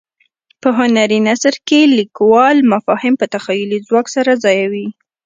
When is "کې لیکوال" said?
1.67-2.57